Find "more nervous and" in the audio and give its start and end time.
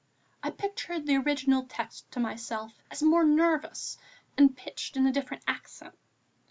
3.03-4.57